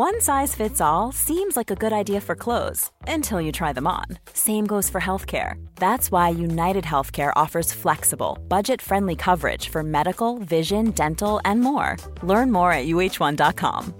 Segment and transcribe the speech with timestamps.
[0.00, 3.88] One size fits all seems like a good idea for clothes until you try them
[3.88, 4.04] on.
[4.32, 5.54] Same goes for healthcare.
[5.74, 11.96] That's why United Healthcare offers flexible, budget friendly coverage for medical, vision, dental, and more.
[12.22, 13.92] Learn more at uh1.com.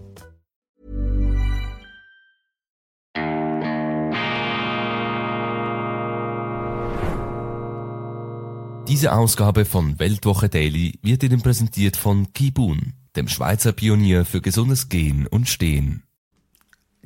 [8.86, 14.88] Diese Ausgabe von Weltwoche Daily wird Ihnen präsentiert von Kibun, dem Schweizer Pionier für gesundes
[14.88, 16.02] Gehen und Stehen.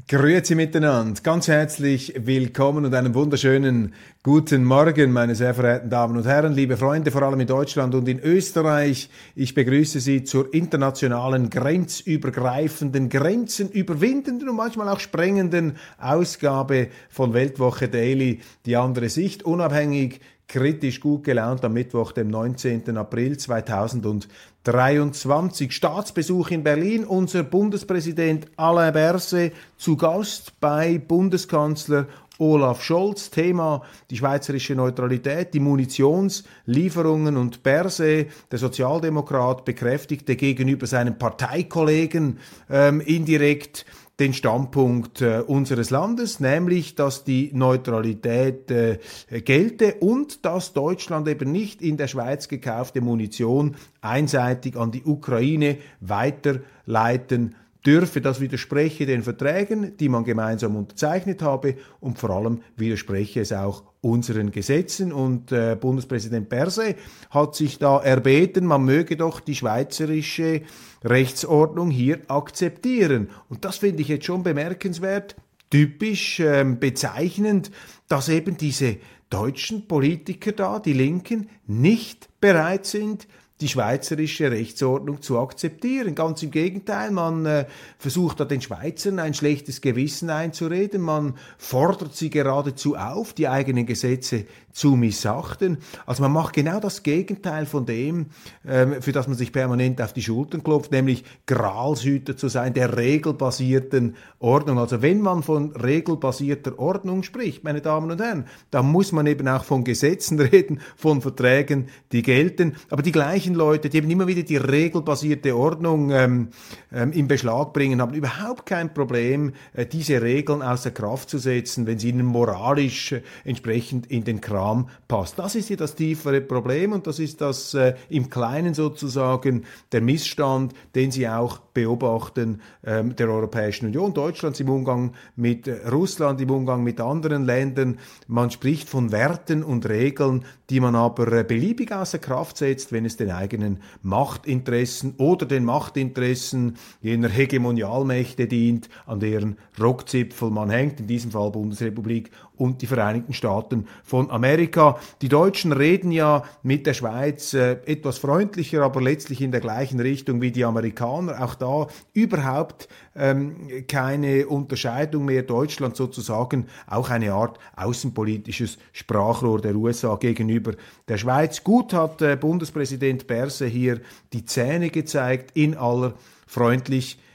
[0.09, 6.27] Grüezi miteinander, ganz herzlich willkommen und einen wunderschönen guten Morgen, meine sehr verehrten Damen und
[6.27, 9.11] Herren, liebe Freunde, vor allem in Deutschland und in Österreich.
[9.37, 18.41] Ich begrüße Sie zur internationalen, grenzübergreifenden, grenzenüberwindenden und manchmal auch sprengenden Ausgabe von Weltwoche Daily,
[18.67, 20.21] die andere Sicht, unabhängig
[20.53, 22.97] kritisch gut gelaunt am Mittwoch, dem 19.
[22.99, 25.73] April 2023.
[25.73, 27.05] Staatsbesuch in Berlin.
[27.05, 33.31] Unser Bundespräsident Alain Berset zu Gast bei Bundeskanzler Olaf Scholz.
[33.31, 43.01] Thema die schweizerische Neutralität, die Munitionslieferungen und Berse, der Sozialdemokrat, bekräftigte gegenüber seinen Parteikollegen ähm,
[43.01, 43.87] indirekt
[44.21, 48.99] den Standpunkt äh, unseres Landes, nämlich dass die Neutralität äh,
[49.45, 55.79] gelte und dass Deutschland eben nicht in der Schweiz gekaufte Munition einseitig an die Ukraine
[56.01, 57.55] weiterleiten
[57.85, 58.21] dürfe.
[58.21, 63.85] Das widerspreche den Verträgen, die man gemeinsam unterzeichnet habe und vor allem widerspreche es auch
[64.01, 65.13] unseren Gesetzen.
[65.13, 66.97] Und äh, Bundespräsident Berse
[67.31, 70.63] hat sich da erbeten, man möge doch die schweizerische
[71.05, 73.31] Rechtsordnung hier akzeptieren.
[73.49, 75.37] Und das finde ich jetzt schon bemerkenswert,
[75.71, 77.71] typisch ähm, bezeichnend,
[78.09, 78.99] dass eben diese
[79.31, 83.27] deutschen Politiker da, die Linken, nicht bereit sind,
[83.63, 86.17] die schweizerische Rechtsordnung zu akzeptieren.
[86.17, 92.17] Ganz im Gegenteil, man äh, versucht da den Schweizern ein schlechtes Gewissen einzureden, man fordert
[92.17, 95.79] sie geradezu auf, die eigenen Gesetze zu missachten.
[96.07, 98.27] Also man macht genau das Gegenteil von dem,
[98.67, 102.97] ähm, für das man sich permanent auf die Schultern klopft, nämlich Gralshüter zu sein, der
[102.97, 104.79] regelbasierten Ordnung.
[104.79, 109.47] Also wenn man von regelbasierter Ordnung spricht, meine Damen und Herren, dann muss man eben
[109.47, 112.75] auch von Gesetzen reden, von Verträgen, die gelten.
[112.91, 116.49] Aber die gleichen Leute, die eben immer wieder die regelbasierte Ordnung ähm,
[116.93, 121.87] ähm, in Beschlag bringen, haben überhaupt kein Problem, äh, diese Regeln außer Kraft zu setzen,
[121.87, 125.39] wenn sie ihnen moralisch äh, entsprechend in den Kram passt.
[125.39, 130.01] Das ist hier das tiefere Problem und das ist das äh, im Kleinen sozusagen der
[130.01, 136.51] Missstand, den Sie auch beobachten ähm, der Europäischen Union, Deutschlands im Umgang mit Russland, im
[136.51, 137.99] Umgang mit anderen Ländern.
[138.27, 143.05] Man spricht von Werten und Regeln, die man aber äh, beliebig außer Kraft setzt, wenn
[143.05, 151.01] es den eigenen Machtinteressen oder den Machtinteressen jener Hegemonialmächte dient, an deren Rockzipfel man hängt,
[151.01, 152.31] in diesem Fall Bundesrepublik
[152.63, 154.97] und die Vereinigten Staaten von Amerika.
[155.21, 159.99] Die Deutschen reden ja mit der Schweiz äh, etwas freundlicher, aber letztlich in der gleichen
[159.99, 161.43] Richtung wie die Amerikaner.
[161.43, 163.57] Auch da überhaupt ähm,
[163.89, 165.43] keine Unterscheidung mehr.
[165.43, 170.75] Deutschland sozusagen auch eine Art außenpolitisches Sprachrohr der USA gegenüber
[171.09, 171.65] der Schweiz.
[171.65, 174.01] Gut hat äh, Bundespräsident Berse hier
[174.33, 176.15] die Zähne gezeigt in aller
[176.47, 177.32] Freundlichkeit.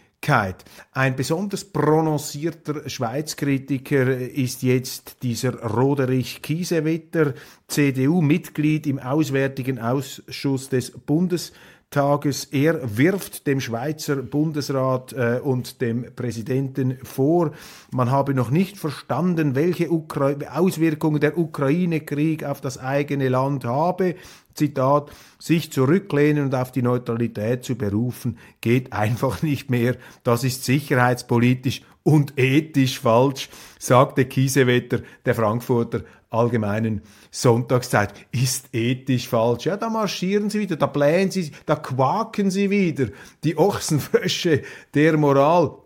[0.92, 7.34] Ein besonders prononcierter Schweizkritiker ist jetzt dieser Roderich Kiesewetter,
[7.68, 11.54] CDU-Mitglied im Auswärtigen Ausschuss des Bundes.
[11.90, 12.44] Tages.
[12.46, 17.52] Er wirft dem Schweizer Bundesrat äh, und dem Präsidenten vor,
[17.92, 24.16] man habe noch nicht verstanden, welche Ukra Auswirkungen der Ukraine-Krieg auf das eigene Land habe.
[24.58, 29.96] Zitat, sich zurücklehnen und auf die Neutralität zu berufen, geht einfach nicht mehr.
[30.24, 37.02] Das ist sicherheitspolitisch und ethisch falsch, sagte Kiesewetter, der Frankfurter Allgemeinen
[37.32, 38.14] Sonntagszeit.
[38.32, 39.66] Ist ethisch falsch.
[39.66, 43.08] Ja, da marschieren sie wieder, da blähen sie, da quaken sie wieder.
[43.44, 44.64] Die Ochsenfrösche
[44.94, 45.78] der Moral.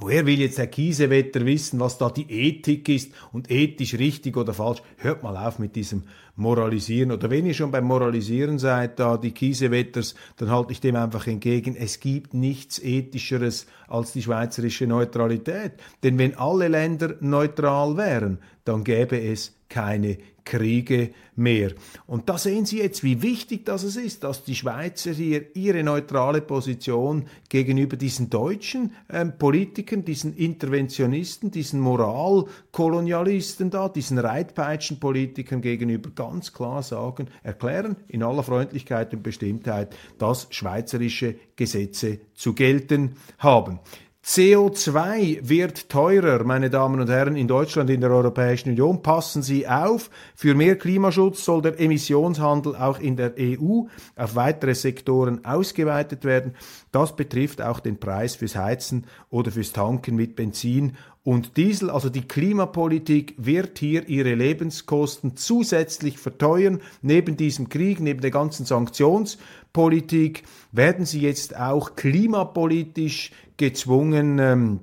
[0.00, 4.54] Woher will jetzt Herr Kiesewetter wissen, was da die Ethik ist und ethisch richtig oder
[4.54, 4.80] falsch?
[4.96, 6.04] Hört mal auf mit diesem
[6.36, 7.10] Moralisieren.
[7.10, 11.26] Oder wenn ihr schon beim Moralisieren seid, da die Kiesewetters, dann halte ich dem einfach
[11.26, 11.74] entgegen.
[11.74, 15.72] Es gibt nichts Ethischeres als die schweizerische Neutralität.
[16.04, 20.18] Denn wenn alle Länder neutral wären, dann gäbe es keine
[20.48, 21.72] Kriege mehr.
[22.06, 26.40] Und da sehen Sie jetzt, wie wichtig das ist, dass die Schweizer hier ihre neutrale
[26.40, 36.54] Position gegenüber diesen deutschen ähm, Politikern, diesen Interventionisten, diesen Moralkolonialisten da, diesen Reitpeitschenpolitikern gegenüber ganz
[36.54, 43.80] klar sagen, erklären in aller Freundlichkeit und Bestimmtheit, dass schweizerische Gesetze zu gelten haben.
[44.28, 49.00] CO2 wird teurer, meine Damen und Herren, in Deutschland, in der Europäischen Union.
[49.00, 53.84] Passen Sie auf, für mehr Klimaschutz soll der Emissionshandel auch in der EU
[54.16, 56.54] auf weitere Sektoren ausgeweitet werden.
[56.92, 61.88] Das betrifft auch den Preis fürs Heizen oder fürs Tanken mit Benzin und Diesel.
[61.88, 66.82] Also die Klimapolitik wird hier ihre Lebenskosten zusätzlich verteuern.
[67.00, 74.80] Neben diesem Krieg, neben der ganzen Sanktionspolitik werden sie jetzt auch klimapolitisch gezwungen, ähm,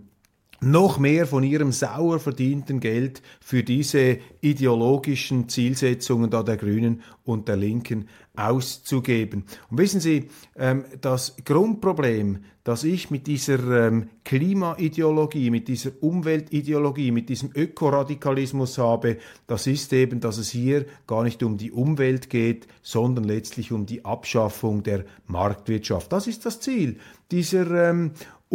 [0.62, 7.48] noch mehr von ihrem sauer verdienten Geld für diese ideologischen Zielsetzungen da der Grünen und
[7.48, 9.46] der Linken auszugeben.
[9.70, 17.12] Und wissen Sie, ähm, das Grundproblem, das ich mit dieser ähm, Klimaideologie, mit dieser Umweltideologie,
[17.12, 19.18] mit diesem Ökoradikalismus habe,
[19.48, 23.86] das ist eben, dass es hier gar nicht um die Umwelt geht, sondern letztlich um
[23.86, 26.12] die Abschaffung der Marktwirtschaft.
[26.12, 26.98] Das ist das Ziel
[27.32, 27.92] dieser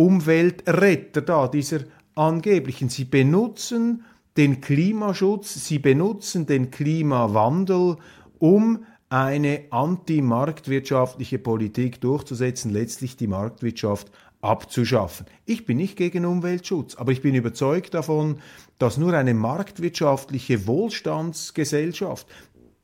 [0.01, 1.81] Umweltretter da, dieser
[2.15, 2.89] angeblichen.
[2.89, 4.03] Sie benutzen
[4.35, 7.97] den Klimaschutz, sie benutzen den Klimawandel,
[8.39, 14.11] um eine antimarktwirtschaftliche Politik durchzusetzen, letztlich die Marktwirtschaft
[14.41, 15.27] abzuschaffen.
[15.45, 18.39] Ich bin nicht gegen Umweltschutz, aber ich bin überzeugt davon,
[18.79, 22.27] dass nur eine marktwirtschaftliche Wohlstandsgesellschaft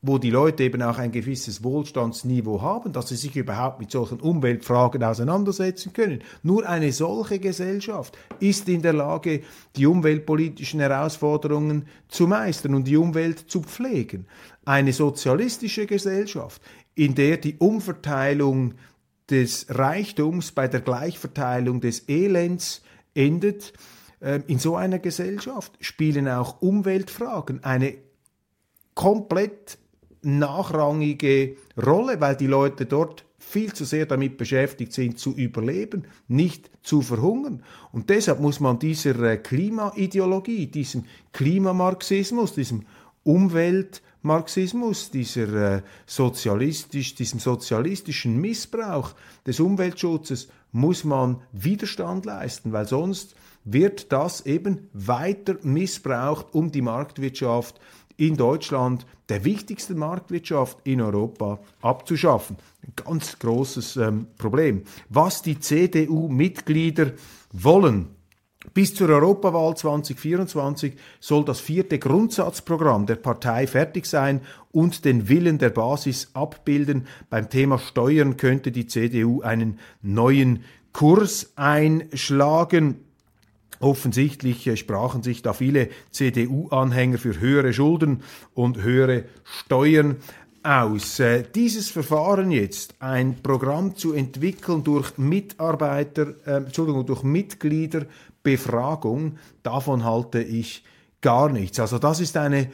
[0.06, 4.20] wo die Leute eben auch ein gewisses Wohlstandsniveau haben, dass sie sich überhaupt mit solchen
[4.20, 6.22] Umweltfragen auseinandersetzen können.
[6.42, 9.42] Nur eine solche Gesellschaft ist in der Lage,
[9.74, 14.26] die umweltpolitischen Herausforderungen zu meistern und die Umwelt zu pflegen.
[14.64, 16.62] Eine sozialistische Gesellschaft,
[16.94, 18.74] in der die Umverteilung
[19.28, 22.82] des Reichtums bei der Gleichverteilung des Elends
[23.14, 23.72] endet,
[24.20, 27.94] ähm, in so einer Gesellschaft spielen auch Umweltfragen eine
[28.94, 29.78] komplett
[30.22, 36.70] nachrangige Rolle, weil die Leute dort viel zu sehr damit beschäftigt sind, zu überleben, nicht
[36.82, 37.62] zu verhungern.
[37.92, 42.86] Und deshalb muss man dieser äh, Klimaideologie, diesem Klimamarxismus, diesem
[43.22, 49.14] Umweltmarxismus, dieser äh, sozialistisch, diesem sozialistischen Missbrauch
[49.46, 56.82] des Umweltschutzes muss man Widerstand leisten, weil sonst wird das eben weiter missbraucht, um die
[56.82, 57.80] Marktwirtschaft
[58.16, 62.56] in Deutschland, der wichtigsten Marktwirtschaft in Europa, abzuschaffen.
[62.82, 64.82] Ein ganz großes ähm, Problem.
[65.08, 67.12] Was die CDU-Mitglieder
[67.52, 68.16] wollen,
[68.74, 74.40] bis zur Europawahl 2024 soll das vierte Grundsatzprogramm der Partei fertig sein
[74.72, 77.06] und den Willen der Basis abbilden.
[77.30, 83.05] Beim Thema Steuern könnte die CDU einen neuen Kurs einschlagen.
[83.80, 88.24] Offensichtlich äh, sprachen sich da viele CDU-Anhänger für höhere Schulden
[88.54, 90.16] und höhere Steuern
[90.62, 91.20] aus.
[91.20, 100.04] Äh, dieses Verfahren jetzt, ein Programm zu entwickeln durch Mitarbeiter, äh, Entschuldigung, durch Mitgliederbefragung, davon
[100.04, 100.84] halte ich
[101.20, 101.78] gar nichts.
[101.80, 102.70] Also das ist eine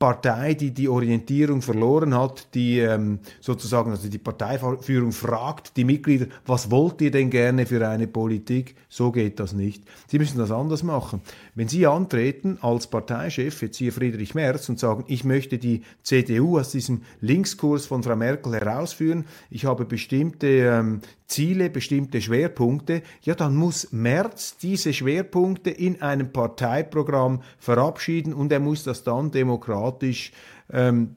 [0.00, 6.24] Partei, die die Orientierung verloren hat, die ähm, sozusagen, also die Parteiführung fragt die Mitglieder,
[6.46, 8.76] was wollt ihr denn gerne für eine Politik?
[8.88, 9.84] So geht das nicht.
[10.08, 11.20] Sie müssen das anders machen.
[11.54, 16.58] Wenn Sie antreten als Parteichef, jetzt hier Friedrich Merz, und sagen, ich möchte die CDU
[16.58, 23.34] aus diesem Linkskurs von Frau Merkel herausführen, ich habe bestimmte ähm, Ziele, bestimmte Schwerpunkte, ja,
[23.34, 30.32] dann muss Merz diese Schwerpunkte in einem Parteiprogramm verabschieden und er muss das dann demokratisch
[30.72, 31.16] ähm,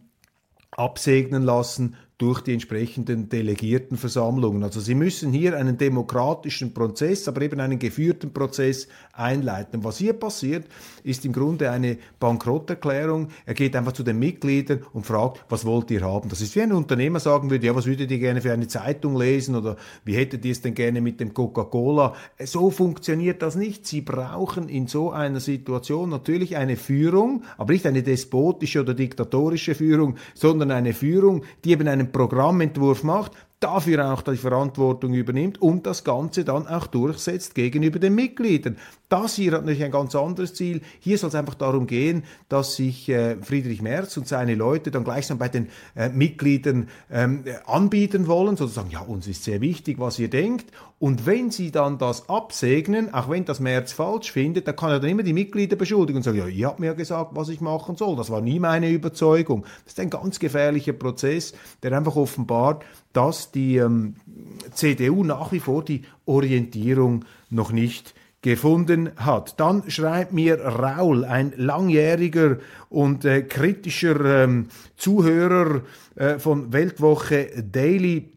[0.71, 4.63] absegnen lassen durch die entsprechenden Delegiertenversammlungen.
[4.63, 9.83] Also Sie müssen hier einen demokratischen Prozess, aber eben einen geführten Prozess einleiten.
[9.83, 10.65] Was hier passiert,
[11.03, 13.29] ist im Grunde eine Bankrotterklärung.
[13.45, 16.29] Er geht einfach zu den Mitgliedern und fragt, was wollt ihr haben?
[16.29, 19.17] Das ist wie ein Unternehmer sagen würde, ja, was würdet ihr gerne für eine Zeitung
[19.17, 22.13] lesen oder wie hättet ihr es denn gerne mit dem Coca-Cola?
[22.43, 23.87] So funktioniert das nicht.
[23.87, 29.75] Sie brauchen in so einer Situation natürlich eine Führung, aber nicht eine despotische oder diktatorische
[29.75, 35.85] Führung, sondern eine Führung, die eben einen Programmentwurf macht, dafür auch die Verantwortung übernimmt und
[35.85, 38.77] das Ganze dann auch durchsetzt gegenüber den Mitgliedern.
[39.13, 40.81] Das hier hat natürlich ein ganz anderes Ziel.
[40.99, 45.03] Hier soll es einfach darum gehen, dass sich äh, Friedrich Merz und seine Leute dann
[45.03, 50.17] gleichsam bei den äh, Mitgliedern ähm, anbieten wollen, sozusagen, ja, uns ist sehr wichtig, was
[50.17, 50.71] ihr denkt.
[50.97, 54.99] Und wenn sie dann das absegnen, auch wenn das Merz falsch findet, dann kann er
[54.99, 57.95] dann immer die Mitglieder beschuldigen und sagen, ja, ihr habt mir gesagt, was ich machen
[57.95, 58.15] soll.
[58.15, 59.61] Das war nie meine Überzeugung.
[59.83, 61.53] Das ist ein ganz gefährlicher Prozess,
[61.83, 64.15] der einfach offenbart, dass die ähm,
[64.73, 69.59] CDU nach wie vor die Orientierung noch nicht gefunden hat.
[69.59, 72.57] Dann schreibt mir Raul, ein langjähriger
[72.89, 75.81] und äh, kritischer ähm, Zuhörer
[76.15, 78.29] äh, von Weltwoche Daily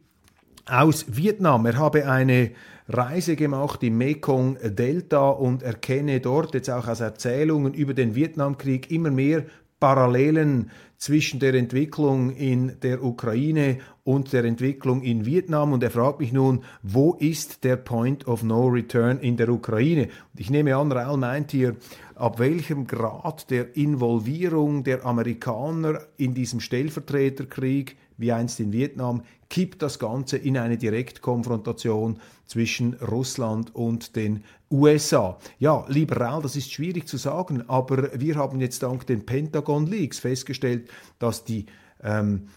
[0.65, 1.67] aus Vietnam.
[1.67, 2.53] Er habe eine
[2.89, 8.91] Reise gemacht im Mekong Delta und erkenne dort jetzt auch aus Erzählungen über den Vietnamkrieg
[8.93, 9.45] immer mehr
[9.81, 15.73] Parallelen zwischen der Entwicklung in der Ukraine und der Entwicklung in Vietnam.
[15.73, 20.05] Und er fragt mich nun, wo ist der Point of No Return in der Ukraine?
[20.05, 21.77] Und ich nehme an, Raul meint hier,
[22.15, 29.83] ab welchem Grad der Involvierung der Amerikaner in diesem Stellvertreterkrieg wie einst in Vietnam, kippt
[29.83, 35.39] das Ganze in eine Direktkonfrontation zwischen Russland und den USA.
[35.59, 40.19] Ja, liberal, das ist schwierig zu sagen, aber wir haben jetzt dank den Pentagon Leaks
[40.19, 40.89] festgestellt,
[41.19, 41.67] dass die
[42.03, 42.49] ähm,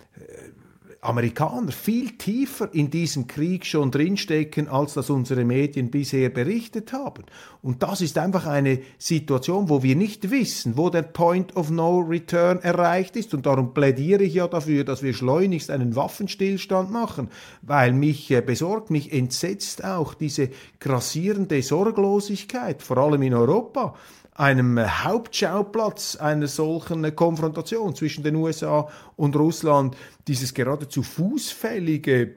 [1.01, 7.23] Amerikaner viel tiefer in diesem Krieg schon drinstecken, als das unsere Medien bisher berichtet haben.
[7.61, 11.99] Und das ist einfach eine Situation, wo wir nicht wissen, wo der Point of No
[11.99, 13.33] Return erreicht ist.
[13.33, 17.29] Und darum plädiere ich ja dafür, dass wir schleunigst einen Waffenstillstand machen,
[17.61, 20.49] weil mich äh, besorgt, mich entsetzt auch diese
[20.81, 23.95] grassierende Sorglosigkeit, vor allem in Europa
[24.39, 32.35] einem Hauptschauplatz einer solchen Konfrontation zwischen den USA und Russland, dieses geradezu fußfällige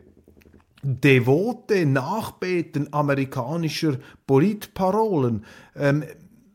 [0.83, 5.45] devote Nachbeten amerikanischer Politparolen
[5.77, 6.03] ähm,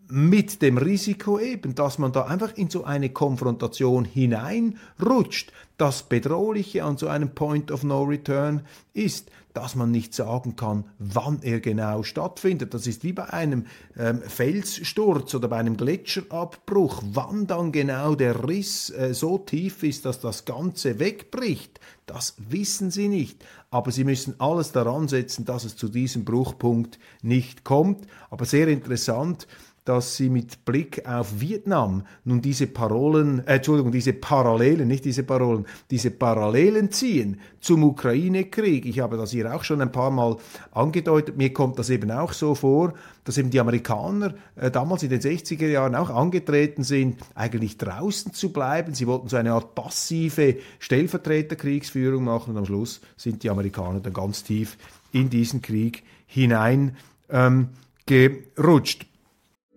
[0.09, 5.51] mit dem Risiko eben, dass man da einfach in so eine Konfrontation hineinrutscht.
[5.77, 8.61] Das Bedrohliche an so einem Point of No Return
[8.93, 12.75] ist, dass man nicht sagen kann, wann er genau stattfindet.
[12.75, 13.65] Das ist wie bei einem
[13.97, 20.05] ähm, Felssturz oder bei einem Gletscherabbruch, wann dann genau der Riss äh, so tief ist,
[20.05, 21.79] dass das Ganze wegbricht.
[22.05, 23.43] Das wissen sie nicht.
[23.71, 28.05] Aber sie müssen alles daran setzen, dass es zu diesem Bruchpunkt nicht kommt.
[28.29, 29.47] Aber sehr interessant,
[29.87, 35.23] dass sie mit Blick auf Vietnam nun diese Parolen, äh, Entschuldigung, diese Parallelen, nicht diese
[35.23, 38.85] Parolen, diese Parallelen ziehen zum Ukraine-Krieg.
[38.85, 40.35] Ich habe das hier auch schon ein paar Mal
[40.71, 41.37] angedeutet.
[41.37, 45.21] Mir kommt das eben auch so vor, dass eben die Amerikaner äh, damals in den
[45.21, 48.93] 60er Jahren auch angetreten sind, eigentlich draußen zu bleiben.
[48.93, 54.13] Sie wollten so eine Art passive Stellvertreterkriegsführung machen und am Schluss sind die Amerikaner dann
[54.13, 54.77] ganz tief
[55.13, 56.97] in diesen Krieg hinein
[57.29, 57.69] ähm,
[58.05, 59.05] gerutscht.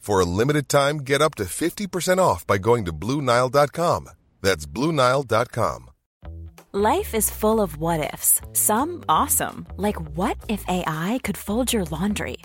[0.00, 4.08] For a limited time, get up to 50% off by going to BlueNile.com.
[4.40, 5.90] That's BlueNile.com.
[6.72, 8.40] Life is full of what ifs.
[8.54, 12.38] Some awesome, like what if AI could fold your laundry?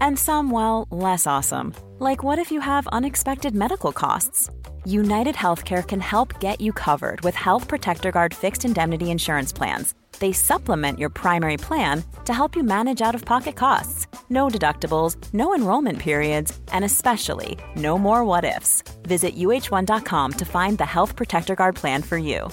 [0.00, 4.48] And some, well, less awesome, like what if you have unexpected medical costs?
[4.84, 9.94] United Healthcare can help get you covered with Health Protector Guard fixed indemnity insurance plans.
[10.22, 14.06] They supplement your primary plan to help you manage out of pocket costs.
[14.30, 18.84] No deductibles, no enrollment periods, and especially no more what ifs.
[19.02, 22.48] Visit uh1.com to find the Health Protector Guard plan for you.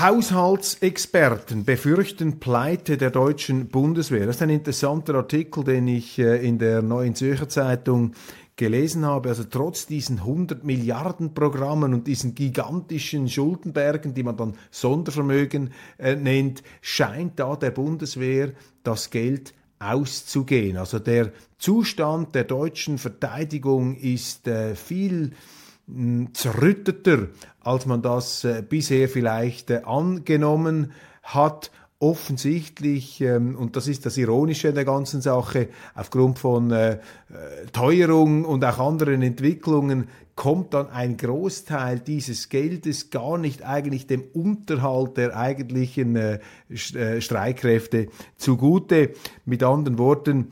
[0.00, 4.26] Haushaltsexperten befürchten Pleite der deutschen Bundeswehr.
[4.26, 8.14] Das ist ein interessanter Artikel, den ich äh, in der Neuen Zürcher Zeitung
[8.56, 9.30] gelesen habe.
[9.30, 16.16] Also trotz diesen 100 Milliarden Programmen und diesen gigantischen Schuldenbergen, die man dann Sondervermögen äh,
[16.16, 20.76] nennt, scheint da der Bundeswehr das Geld auszugehen.
[20.76, 25.32] Also der Zustand der deutschen Verteidigung ist äh, viel
[26.32, 27.28] zerrütteter,
[27.60, 30.92] als man das äh, bisher vielleicht äh, angenommen
[31.22, 31.70] hat.
[32.00, 36.98] Offensichtlich, ähm, und das ist das Ironische in der ganzen Sache, aufgrund von äh,
[37.72, 44.22] Teuerung und auch anderen Entwicklungen kommt dann ein Großteil dieses Geldes gar nicht eigentlich dem
[44.32, 46.40] Unterhalt der eigentlichen äh,
[46.74, 49.12] Streitkräfte zugute.
[49.44, 50.48] Mit anderen Worten,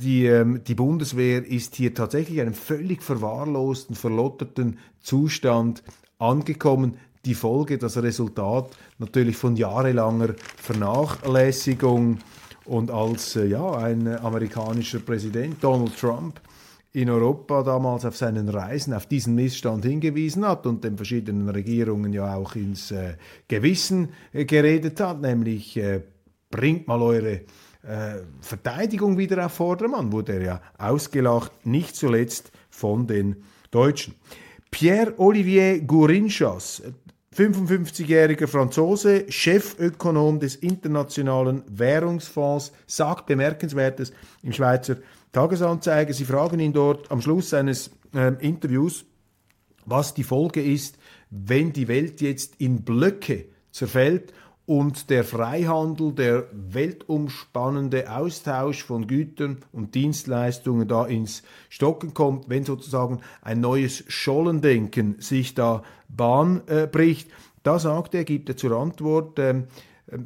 [0.00, 5.82] die, ähm, die Bundeswehr ist hier tatsächlich in einem völlig verwahrlosten, verlotterten Zustand
[6.18, 6.96] angekommen.
[7.24, 12.18] Die Folge, das Resultat natürlich von jahrelanger Vernachlässigung.
[12.66, 16.40] Und als äh, ja, ein amerikanischer Präsident, Donald Trump,
[16.94, 22.12] in Europa damals auf seinen Reisen auf diesen Missstand hingewiesen hat und den verschiedenen Regierungen
[22.12, 23.14] ja auch ins äh,
[23.48, 26.02] Gewissen äh, geredet hat, nämlich äh,
[26.50, 27.40] bringt mal eure
[27.82, 34.14] äh, Verteidigung wieder auf Vordermann, wurde er ja ausgelacht, nicht zuletzt von den Deutschen.
[34.70, 36.82] Pierre-Olivier Gourinchas,
[37.36, 44.12] 55-jähriger Franzose, Chefökonom des Internationalen Währungsfonds, sagt bemerkenswertes
[44.42, 44.96] im Schweizer
[45.32, 46.12] Tagesanzeiger.
[46.12, 49.04] Sie fragen ihn dort am Schluss seines äh, Interviews,
[49.84, 50.96] was die Folge ist,
[51.30, 54.32] wenn die Welt jetzt in Blöcke zerfällt
[54.66, 62.64] und der Freihandel, der weltumspannende Austausch von Gütern und Dienstleistungen da ins Stocken kommt, wenn
[62.64, 67.30] sozusagen ein neues Schollendenken sich da Bahn äh, bricht.
[67.62, 69.64] Da sagt er, gibt er zur Antwort, äh,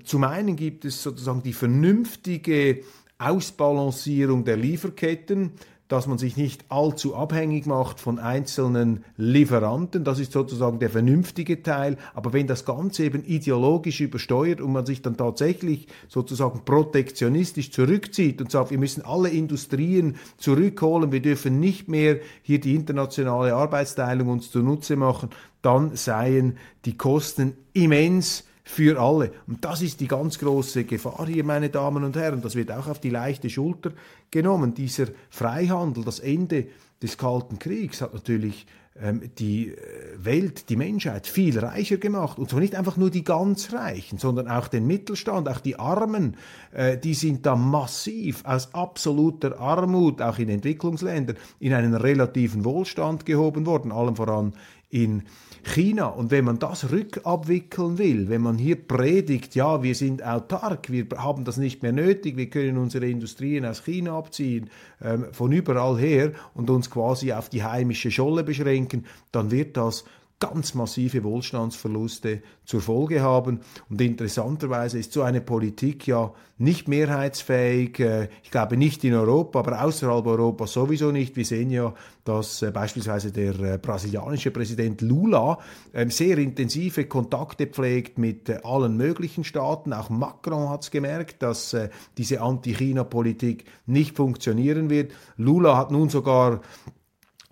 [0.05, 2.83] zum einen gibt es sozusagen die vernünftige
[3.19, 5.53] Ausbalancierung der Lieferketten,
[5.89, 10.05] dass man sich nicht allzu abhängig macht von einzelnen Lieferanten.
[10.05, 11.97] Das ist sozusagen der vernünftige Teil.
[12.15, 18.41] Aber wenn das Ganze eben ideologisch übersteuert und man sich dann tatsächlich sozusagen protektionistisch zurückzieht
[18.41, 24.29] und sagt, wir müssen alle Industrien zurückholen, wir dürfen nicht mehr hier die internationale Arbeitsteilung
[24.29, 25.31] uns zunutze machen,
[25.63, 29.33] dann seien die Kosten immens für alle.
[29.47, 32.43] Und das ist die ganz große Gefahr hier, meine Damen und Herren.
[32.43, 33.93] Das wird auch auf die leichte Schulter
[34.31, 34.75] genommen.
[34.75, 36.67] Dieser Freihandel, das Ende
[37.03, 38.67] des Kalten Kriegs hat natürlich
[39.01, 39.77] ähm, die äh,
[40.19, 42.39] Welt, die Menschheit viel reicher gemacht.
[42.39, 46.37] Und zwar nicht einfach nur die ganz Reichen, sondern auch den Mittelstand, auch die Armen,
[46.73, 53.25] äh, die sind da massiv aus absoluter Armut, auch in Entwicklungsländern, in einen relativen Wohlstand
[53.25, 54.53] gehoben worden, allem voran
[54.91, 55.23] in
[55.63, 56.07] China.
[56.07, 61.07] Und wenn man das rückabwickeln will, wenn man hier predigt, ja, wir sind autark, wir
[61.17, 64.71] haben das nicht mehr nötig, wir können unsere Industrien aus China abziehen,
[65.03, 70.05] ähm, von überall her und uns quasi auf die heimische Scholle beschränken, dann wird das
[70.41, 73.61] ganz massive Wohlstandsverluste zur Folge haben.
[73.91, 77.99] Und interessanterweise ist so eine Politik ja nicht mehrheitsfähig.
[77.99, 81.37] Äh, ich glaube nicht in Europa, aber außerhalb Europas sowieso nicht.
[81.37, 81.93] Wir sehen ja,
[82.25, 85.59] dass äh, beispielsweise der äh, brasilianische Präsident Lula
[85.93, 89.93] ähm, sehr intensive Kontakte pflegt mit allen möglichen Staaten.
[89.93, 91.77] Auch Macron hat es gemerkt, dass
[92.17, 95.13] diese Anti-China-Politik nicht funktionieren wird.
[95.37, 96.61] Lula hat nun sogar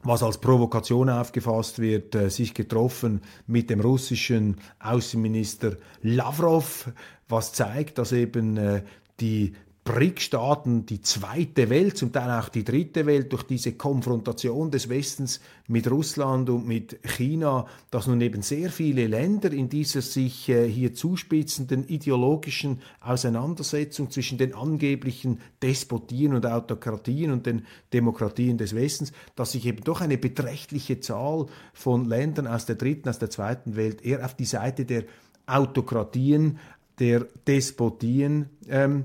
[0.06, 6.90] was als Provokation aufgefasst wird, äh, sich getroffen mit dem russischen Außenminister Lavrov,
[7.28, 8.82] was zeigt, dass eben äh,
[9.20, 9.54] die
[9.86, 15.40] BRIC-Staaten die zweite Welt, zum Teil auch die dritte Welt, durch diese Konfrontation des Westens
[15.68, 20.68] mit Russland und mit China, dass nun eben sehr viele Länder in dieser sich äh,
[20.68, 29.12] hier zuspitzenden ideologischen Auseinandersetzung zwischen den angeblichen Despotien und Autokratien und den Demokratien des Westens,
[29.36, 33.76] dass sich eben doch eine beträchtliche Zahl von Ländern aus der dritten, aus der zweiten
[33.76, 35.04] Welt eher auf die Seite der
[35.46, 36.58] Autokratien,
[36.98, 39.04] der Despotien ähm,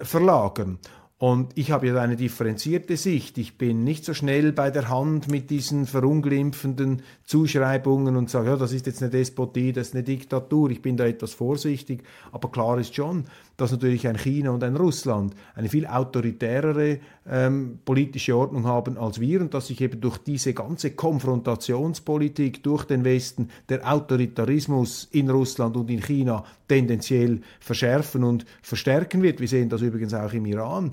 [0.00, 0.78] verlagern.
[1.20, 3.38] Und ich habe ja eine differenzierte Sicht.
[3.38, 8.56] Ich bin nicht so schnell bei der Hand mit diesen verunglimpfenden Zuschreibungen und sage, ja,
[8.56, 10.70] das ist jetzt eine Despotie, das ist eine Diktatur.
[10.70, 12.04] Ich bin da etwas vorsichtig.
[12.30, 13.24] Aber klar ist schon,
[13.56, 19.18] dass natürlich ein China und ein Russland eine viel autoritärere ähm, politische Ordnung haben als
[19.18, 25.28] wir und dass sich eben durch diese ganze Konfrontationspolitik durch den Westen der Autoritarismus in
[25.28, 29.40] Russland und in China tendenziell verschärfen und verstärken wird.
[29.40, 30.92] Wir sehen das übrigens auch im Iran,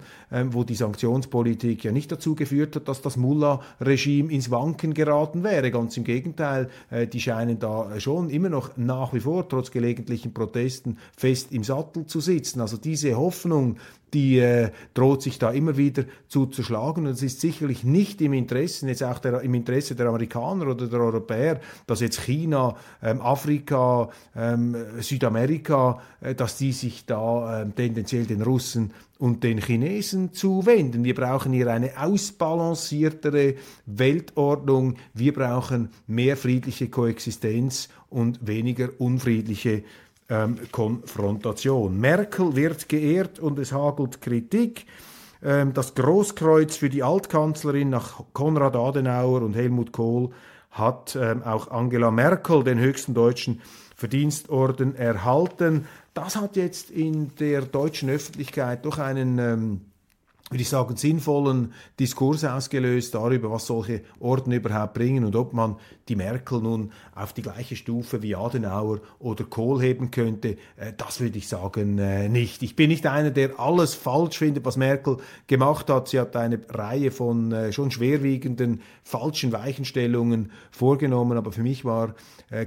[0.51, 5.71] wo die Sanktionspolitik ja nicht dazu geführt hat, dass das Mullah-Regime ins Wanken geraten wäre.
[5.71, 10.33] Ganz im Gegenteil, äh, die scheinen da schon immer noch nach wie vor, trotz gelegentlichen
[10.33, 12.61] Protesten, fest im Sattel zu sitzen.
[12.61, 13.77] Also diese Hoffnung,
[14.15, 17.05] die äh, droht sich da immer wieder zu zerschlagen.
[17.05, 20.87] Und es ist sicherlich nicht im Interesse, jetzt auch der, im Interesse der Amerikaner oder
[20.87, 27.69] der Europäer, dass jetzt China, ähm, Afrika, ähm, Südamerika, äh, dass die sich da äh,
[27.69, 31.03] tendenziell den Russen und den Chinesen zuwenden.
[31.03, 34.95] Wir brauchen hier eine ausbalanciertere Weltordnung.
[35.13, 39.83] Wir brauchen mehr friedliche Koexistenz und weniger unfriedliche
[40.29, 41.99] ähm, Konfrontation.
[41.99, 44.85] Merkel wird geehrt und es hagelt Kritik.
[45.43, 50.31] Ähm, das Großkreuz für die Altkanzlerin nach Konrad Adenauer und Helmut Kohl
[50.71, 53.61] hat ähm, auch Angela Merkel den höchsten deutschen
[53.95, 55.87] Verdienstorden erhalten.
[56.13, 59.81] Das hat jetzt in der deutschen Öffentlichkeit doch einen ähm,
[60.51, 65.77] würde ich sagen, sinnvollen Diskurs ausgelöst darüber, was solche Orden überhaupt bringen und ob man
[66.07, 70.57] die Merkel nun auf die gleiche Stufe wie Adenauer oder Kohl heben könnte.
[70.77, 72.61] Äh, das würde ich sagen äh, nicht.
[72.61, 76.09] Ich bin nicht einer, der alles falsch findet, was Merkel gemacht hat.
[76.09, 82.15] Sie hat eine Reihe von äh, schon schwerwiegenden falschen Weichenstellungen vorgenommen, aber für mich war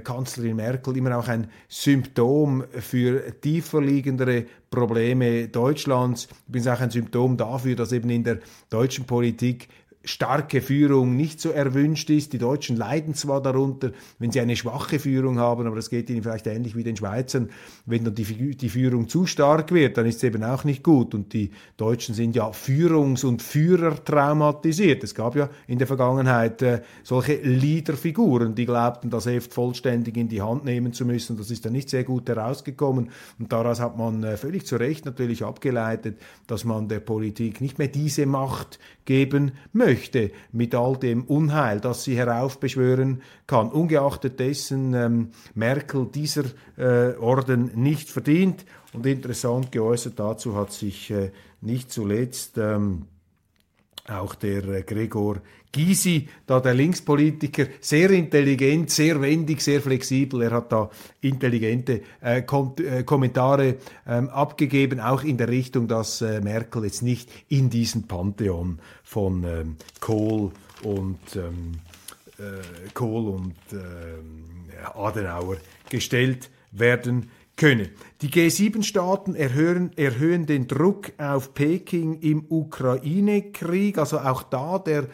[0.03, 6.27] Kanzlerin Merkel immer auch ein Symptom für tiefer liegendere Probleme Deutschlands.
[6.47, 9.69] Ich bin auch ein Symptom dafür, dass eben in der deutschen Politik
[10.09, 12.33] starke Führung nicht so erwünscht ist.
[12.33, 16.23] Die Deutschen leiden zwar darunter, wenn sie eine schwache Führung haben, aber das geht ihnen
[16.23, 17.49] vielleicht ähnlich wie den Schweizern.
[17.85, 21.13] Wenn dann die, die Führung zu stark wird, dann ist es eben auch nicht gut.
[21.13, 25.03] Und die Deutschen sind ja Führungs- und Führer traumatisiert.
[25.03, 30.27] Es gab ja in der Vergangenheit äh, solche Leaderfiguren, die glaubten, das Heft vollständig in
[30.27, 31.37] die Hand nehmen zu müssen.
[31.37, 33.11] Das ist dann nicht sehr gut herausgekommen.
[33.37, 36.17] Und daraus hat man äh, völlig zu Recht natürlich abgeleitet,
[36.47, 39.98] dass man der Politik nicht mehr diese Macht geben möchte
[40.51, 43.71] mit all dem Unheil, das sie heraufbeschwören kann.
[43.71, 46.45] Ungeachtet dessen ähm, Merkel dieser
[46.77, 48.65] äh, Orden nicht verdient.
[48.93, 51.31] Und interessant geäußert dazu hat sich äh,
[51.61, 53.05] nicht zuletzt ähm,
[54.09, 55.41] auch der äh, Gregor
[55.71, 60.41] Gysi, da der Linkspolitiker, sehr intelligent, sehr wendig, sehr flexibel.
[60.41, 60.89] Er hat da
[61.21, 63.75] intelligente äh, Kom äh, Kommentare
[64.07, 69.43] ähm, abgegeben, auch in der Richtung, dass äh, Merkel jetzt nicht in diesen Pantheon von
[69.43, 71.79] ähm, Kohl und ähm,
[72.39, 75.57] äh, Kohl und äh, Adenauer
[75.89, 77.89] gestellt werden könne.
[78.21, 85.07] Die G7-Staaten erhöhen, erhöhen den Druck auf Peking im Ukraine-Krieg, also auch da der,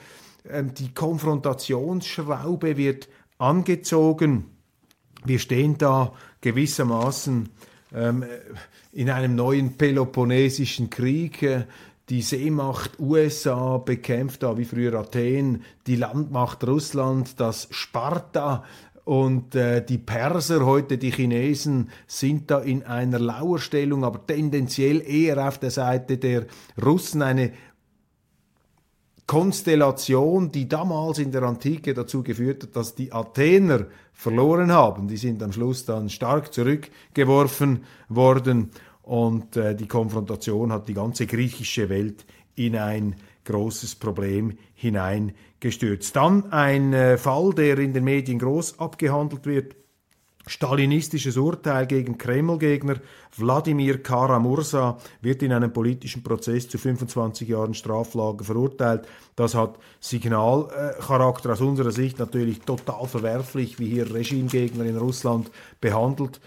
[0.48, 4.46] ähm, die Konfrontationsschraube wird angezogen.
[5.26, 7.50] Wir stehen da gewissermaßen
[7.94, 8.24] ähm,
[8.94, 11.42] in einem neuen Peloponnesischen Krieg.
[11.42, 11.66] Äh,
[12.10, 18.64] die Seemacht USA bekämpft da wie früher Athen die Landmacht Russland, das Sparta
[19.06, 25.48] und äh, die Perser, heute die Chinesen, sind da in einer Lauerstellung, aber tendenziell eher
[25.48, 26.48] auf der Seite der
[26.84, 27.22] Russen.
[27.22, 27.54] Eine
[29.28, 35.08] Konstellation, die damals in der Antike dazu geführt hat, dass die Athener verloren haben.
[35.08, 38.72] Die sind am Schluss dann stark zurückgeworfen worden
[39.04, 43.16] und äh, die Konfrontation hat die ganze griechische Welt in ein
[43.46, 46.16] großes Problem hineingestürzt.
[46.16, 49.76] Dann ein äh, Fall, der in den Medien groß abgehandelt wird.
[50.48, 52.98] Stalinistisches Urteil gegen Kreml-Gegner
[53.36, 59.08] Wladimir Karamursa wird in einem politischen Prozess zu 25 Jahren Straflage verurteilt.
[59.36, 65.50] Das hat Signalcharakter aus unserer Sicht natürlich total verwerflich, wie hier Regimegegner in Russland
[65.82, 66.40] behandelt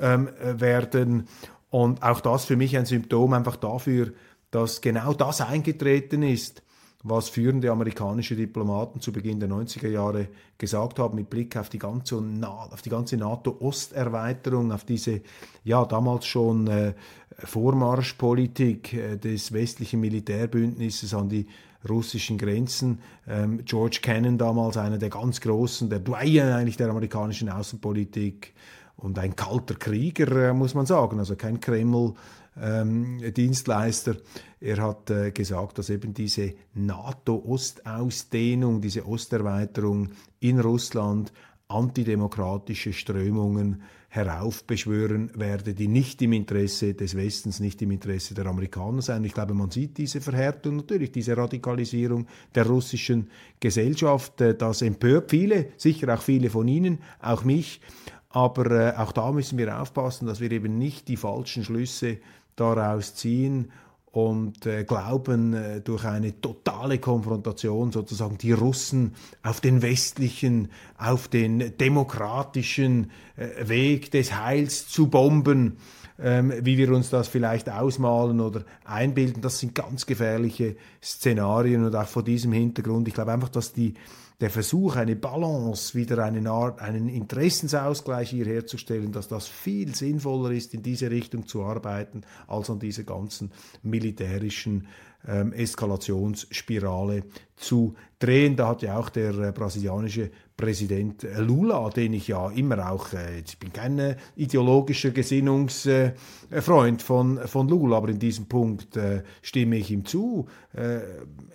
[0.00, 1.28] ähm, werden.
[1.70, 4.12] Und auch das für mich ein Symptom einfach dafür,
[4.54, 6.62] dass genau das eingetreten ist,
[7.02, 11.80] was führende amerikanische Diplomaten zu Beginn der 90er Jahre gesagt haben mit Blick auf die
[11.80, 15.22] ganze, auf die ganze NATO-Osterweiterung, auf diese
[15.64, 16.94] ja damals schon äh,
[17.36, 21.48] Vormarschpolitik äh, des westlichen Militärbündnisses an die
[21.88, 23.00] russischen Grenzen.
[23.26, 28.54] Ähm, George Kennan damals einer der ganz großen, der Doyen eigentlich der amerikanischen Außenpolitik
[28.96, 32.14] und ein kalter Krieger, äh, muss man sagen, also kein Kreml
[32.60, 34.16] ähm, Dienstleister.
[34.60, 40.08] Er hat äh, gesagt, dass eben diese NATO-Ostausdehnung, diese Osterweiterung
[40.40, 41.32] in Russland
[41.68, 43.82] antidemokratische Strömungen
[44.14, 49.24] heraufbeschwören werde, die nicht im Interesse des Westens, nicht im Interesse der Amerikaner sein.
[49.24, 54.40] Ich glaube, man sieht diese Verhärtung natürlich, diese Radikalisierung der russischen Gesellschaft.
[54.40, 57.80] Äh, das empört viele, sicher auch viele von Ihnen, auch mich.
[58.28, 62.18] Aber äh, auch da müssen wir aufpassen, dass wir eben nicht die falschen Schlüsse
[62.56, 63.70] daraus ziehen
[64.14, 71.26] und äh, glauben, äh, durch eine totale Konfrontation sozusagen die Russen auf den westlichen, auf
[71.26, 75.78] den demokratischen äh, Weg des Heils zu bomben,
[76.20, 79.42] ähm, wie wir uns das vielleicht ausmalen oder einbilden.
[79.42, 83.08] Das sind ganz gefährliche Szenarien und auch vor diesem Hintergrund.
[83.08, 83.94] Ich glaube einfach, dass die
[84.44, 90.50] der Versuch, eine Balance, wieder eine Art, einen Interessensausgleich hier herzustellen, dass das viel sinnvoller
[90.50, 93.52] ist, in diese Richtung zu arbeiten, als an dieser ganzen
[93.82, 94.86] militärischen
[95.26, 97.24] ähm, Eskalationsspirale
[97.56, 98.56] zu drehen.
[98.56, 103.40] Da hat ja auch der äh, brasilianische Präsident Lula, den ich ja immer auch, äh,
[103.44, 109.22] ich bin kein äh, ideologischer Gesinnungsfreund äh, von, von Lula, aber in diesem Punkt äh,
[109.42, 110.46] stimme ich ihm zu.
[110.72, 111.00] Äh,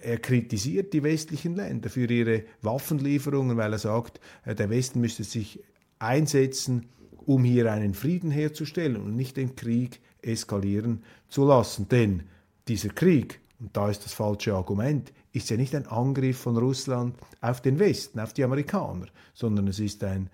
[0.01, 5.63] er kritisiert die westlichen Länder für ihre Waffenlieferungen, weil er sagt, der Westen müsste sich
[5.99, 6.87] einsetzen,
[7.25, 11.87] um hier einen Frieden herzustellen und nicht den Krieg eskalieren zu lassen.
[11.89, 12.23] Denn
[12.67, 17.15] dieser Krieg und da ist das falsche Argument, ist ja nicht ein Angriff von Russland
[17.41, 20.29] auf den Westen, auf die Amerikaner, sondern es ist ein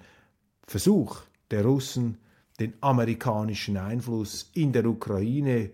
[0.67, 2.17] Versuch der Russen,
[2.59, 5.71] den amerikanischen Einfluss in der Ukraine,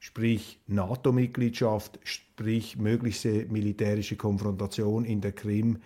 [0.00, 5.78] sprich NATO-Mitgliedschaft, sprich mögliche militärische Konfrontation in der Krim,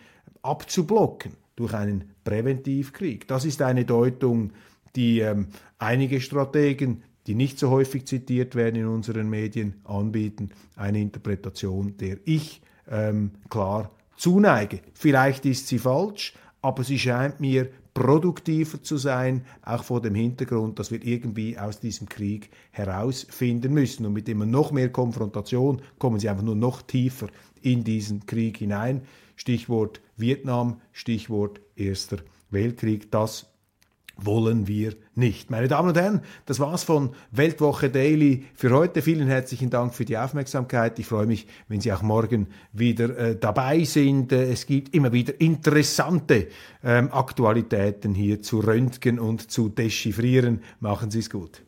[0.43, 3.29] abzublocken durch einen Präventivkrieg.
[3.29, 4.53] Das ist eine Deutung,
[4.97, 10.49] die ähm, einige Strategen die nicht so häufig zitiert werden in unseren Medien, anbieten.
[10.77, 14.81] Eine Interpretation, der ich ähm, klar zuneige.
[14.95, 20.79] Vielleicht ist sie falsch, aber sie scheint mir produktiver zu sein, auch vor dem Hintergrund,
[20.79, 24.07] dass wir irgendwie aus diesem Krieg herausfinden müssen.
[24.07, 27.27] Und mit immer noch mehr Konfrontation kommen sie einfach nur noch tiefer
[27.61, 29.03] in diesen Krieg hinein.
[29.37, 32.19] Stichwort Vietnam, Stichwort Erster
[32.51, 33.11] Weltkrieg.
[33.11, 33.47] Das
[34.19, 35.51] wollen wir nicht.
[35.51, 39.01] Meine Damen und Herren, das war's von Weltwoche Daily für heute.
[39.01, 40.99] Vielen herzlichen Dank für die Aufmerksamkeit.
[40.99, 44.33] Ich freue mich, wenn Sie auch morgen wieder äh, dabei sind.
[44.33, 46.49] Äh, es gibt immer wieder interessante
[46.83, 50.63] ähm, Aktualitäten hier zu röntgen und zu dechiffrieren.
[50.81, 51.63] Machen Sie es gut.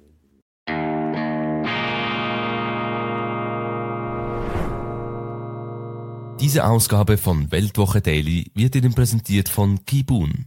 [6.40, 10.46] Diese Ausgabe von Weltwoche Daily wird Ihnen präsentiert von Kibun